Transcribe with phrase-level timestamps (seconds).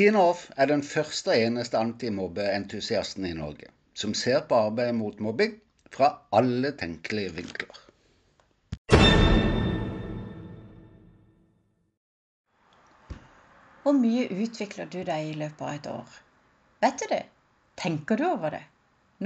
[0.00, 3.66] Tina Off er den første og eneste antimobbeentusiasten i Norge
[4.00, 5.58] som ser på arbeidet mot mobbing
[5.92, 7.80] fra alle tenkelige vinkler.
[13.82, 16.16] Hvor mye utvikler du deg i løpet av et år?
[16.86, 17.22] Vet du det?
[17.84, 18.64] Tenker du over det?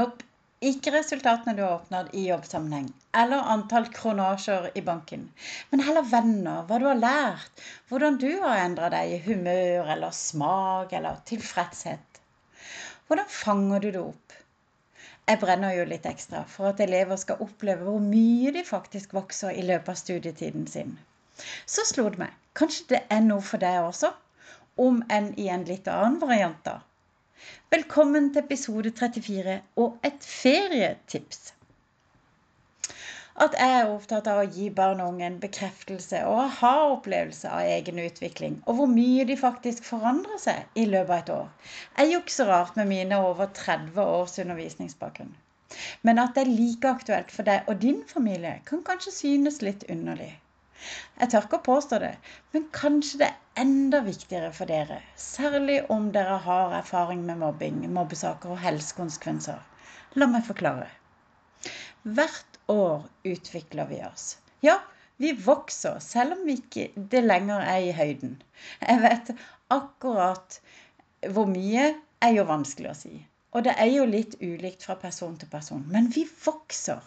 [0.00, 0.31] Nope.
[0.62, 2.84] Ikke resultatene du har oppnådd i jobbsammenheng,
[3.18, 5.24] eller antall kronasjer i banken,
[5.72, 10.14] men heller venner, hva du har lært, hvordan du har endra deg i humør eller
[10.14, 12.20] smak eller tilfredshet.
[13.08, 14.36] Hvordan fanger du det opp?
[15.32, 19.58] Jeg brenner jo litt ekstra for at elever skal oppleve hvor mye de faktisk vokser
[19.58, 20.94] i løpet av studietiden sin.
[21.66, 24.14] Så slo det meg, kanskje det er noe for deg også?
[24.86, 26.78] Om enn i en litt annen variant, da.
[27.72, 31.52] Velkommen til episode 34 og et ferietips.
[33.40, 37.70] At jeg er opptatt av å gi barn og unge en bekreftelse og aha-opplevelse av
[37.76, 42.10] egen utvikling, og hvor mye de faktisk forandrer seg i løpet av et år, er
[42.10, 45.32] jo ikke så rart med mine over 30 års undervisningsbakgrunn.
[46.04, 49.88] Men at det er like aktuelt for deg og din familie, kan kanskje synes litt
[49.88, 50.34] underlig.
[51.18, 52.12] Jeg tør ikke å påstå det,
[52.54, 57.84] men kanskje det er enda viktigere for dere, særlig om dere har erfaring med mobbing,
[57.92, 59.60] mobbesaker og helsekonsekvenser.
[60.20, 60.88] La meg forklare.
[62.02, 64.36] Hvert år utvikler vi oss.
[64.64, 64.80] Ja,
[65.22, 68.38] vi vokser, selv om vi ikke det lenger er i høyden.
[68.80, 69.34] Jeg vet
[69.70, 70.58] akkurat
[71.30, 73.14] hvor mye er jo vanskelig å si.
[73.52, 75.82] Og det er jo litt ulikt fra person til person.
[75.92, 77.02] Men vi vokser.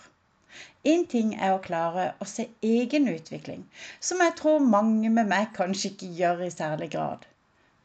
[0.91, 3.63] Én ting er å klare å se egen utvikling,
[4.09, 7.25] som jeg tror mange med meg kanskje ikke gjør i særlig grad.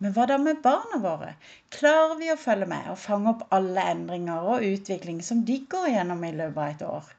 [0.04, 1.30] Men hva da med barna våre?
[1.76, 5.90] Klarer vi å følge med og fange opp alle endringer og utvikling som de går
[5.94, 7.10] gjennom i løpet av et år?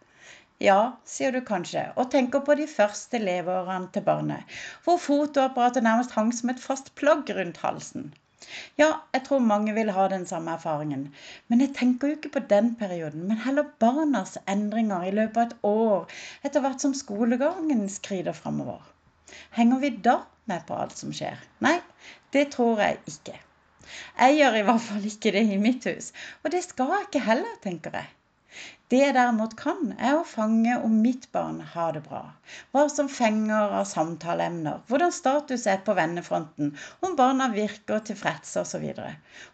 [0.62, 6.14] Ja, sier du kanskje, og tenker på de første leveårene til barnet, hvor fotoapparatet nærmest
[6.18, 8.12] hang som et fast plagg rundt halsen.
[8.80, 11.04] Ja, jeg tror mange vil ha den samme erfaringen.
[11.48, 15.48] Men jeg tenker jo ikke på den perioden, men heller barnas endringer i løpet av
[15.48, 18.82] et år, etter hvert som skolegangen skrider framover.
[19.58, 20.18] Henger vi da
[20.52, 21.40] med på alt som skjer?
[21.64, 21.78] Nei,
[22.34, 23.38] det tror jeg ikke.
[24.18, 26.12] Jeg gjør i hvert fall ikke det i mitt hus,
[26.44, 28.10] og det skal jeg ikke heller, tenker jeg.
[28.92, 32.24] Det jeg derimot kan, er å fange om mitt barn har det bra.
[32.76, 38.90] Hva som fenger av samtaleemner, hvordan status er på vennefronten, om barna virker tilfredse osv.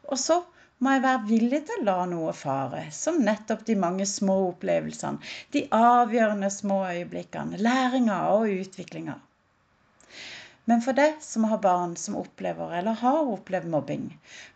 [0.10, 0.40] Og så
[0.82, 5.22] må jeg være villig til å la noe fare, som nettopp de mange små opplevelsene,
[5.54, 9.20] de avgjørende små øyeblikkene, læringa og utviklinga.
[10.70, 14.08] Men for deg som har barn som opplever eller har opplevd mobbing,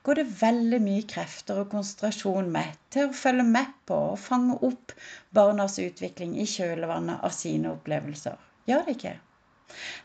[0.03, 4.57] går det veldig mye krefter og konsentrasjon med til å følge med på og fange
[4.67, 4.91] opp
[5.39, 8.35] barnas utvikling i kjølvannet av sine opplevelser.
[8.67, 9.15] Gjør det ikke?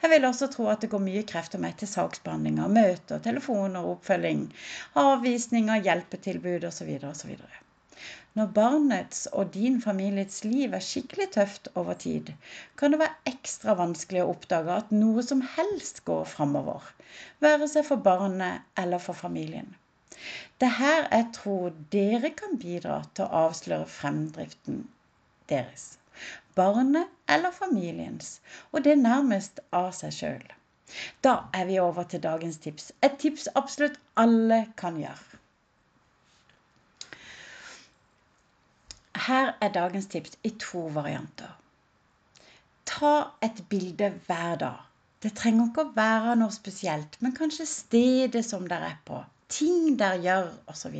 [0.04, 4.46] Jeg vil også tro at det går mye krefter med til saksbehandlinger, møter, telefoner, oppfølging,
[5.02, 6.92] avvisninger, hjelpetilbud osv.
[7.10, 7.34] osv.
[8.38, 12.32] Når barnets og din families liv er skikkelig tøft over tid,
[12.76, 16.90] kan det være ekstra vanskelig å oppdage at noe som helst går framover,
[17.46, 19.70] være seg for barnet eller for familien.
[20.60, 24.84] Det er her jeg tror dere kan bidra til å avsløre fremdriften
[25.52, 25.88] deres.
[26.56, 28.38] Barnet eller familiens,
[28.72, 30.46] og det nærmest av seg sjøl.
[31.26, 32.92] Da er vi over til dagens tips.
[33.02, 35.40] Et tips absolutt alle kan gjøre.
[39.26, 41.54] Her er dagens tips i to varianter.
[42.86, 44.84] Ta et bilde hver dag.
[45.22, 49.18] Det trenger ikke å være noe spesielt, men kanskje stedet som dere er på,
[49.50, 50.94] ting dere gjør osv.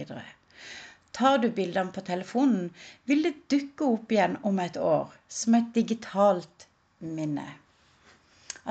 [1.17, 2.73] Tar du bildene på telefonen,
[3.07, 6.67] vil det dukke opp igjen om et år som et digitalt
[6.99, 7.47] minne.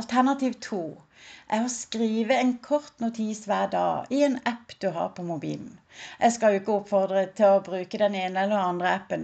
[0.02, 0.82] Alternativ to
[1.56, 5.78] er å skrive en kort notis hver dag i en app du har på mobilen.
[6.20, 9.24] Jeg skal jo ikke oppfordre til å bruke den ene eller andre appen,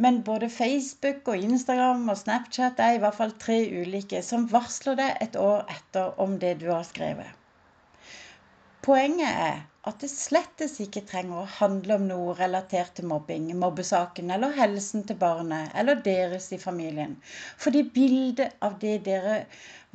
[0.00, 4.96] men både Facebook og Instagram og Snapchat er i hvert fall tre ulike som varsler
[5.02, 7.28] deg et år etter om det du har skrevet.
[8.86, 14.32] Poenget er at det slettes ikke trenger å handle om noe relatert til mobbing, mobbesaken
[14.34, 17.14] eller helsen til barnet eller deres i familien.
[17.62, 19.36] Fordi bildet av det dere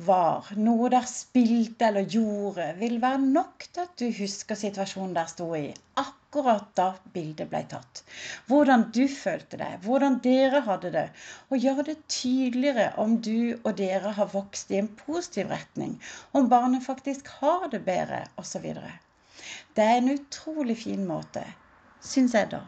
[0.06, 5.28] var, noe der spilte eller gjorde, vil være nok til at du husker situasjonen der
[5.30, 5.66] sto i,
[6.00, 8.02] akkurat da bildet ble tatt.
[8.48, 11.06] Hvordan du følte det, hvordan dere hadde det,
[11.52, 15.98] og gjøre det tydeligere om du og dere har vokst i en positiv retning,
[16.32, 18.72] om barnet faktisk har det bedre, osv.
[19.76, 21.44] Det er en utrolig fin måte,
[22.00, 22.62] syns jeg da,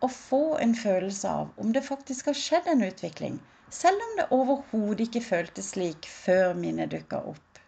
[0.00, 3.40] å få en følelse av om det faktisk har skjedd en utvikling
[3.70, 7.60] selv om det overhodet ikke føltes slik før minnet dukka opp.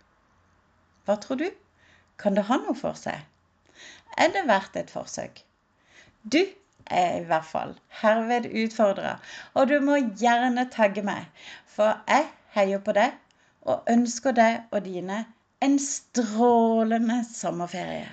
[1.06, 1.50] Hva tror du?
[2.18, 3.22] Kan det ha noe for seg?
[4.16, 5.42] er det verdt et forsøk.
[6.22, 6.40] Du
[6.86, 9.16] er i hvert fall herved utfordra,
[9.54, 11.28] og du må gjerne tagge meg,
[11.66, 13.16] for jeg heier på deg
[13.62, 15.24] og ønsker deg og dine
[15.62, 18.10] en strålende sommerferie.